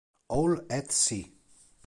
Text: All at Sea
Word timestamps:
All 0.29 0.57
at 0.67 0.91
Sea 0.91 1.31